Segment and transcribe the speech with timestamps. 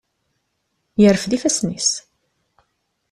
[1.01, 1.89] Yerfed ifassen-is.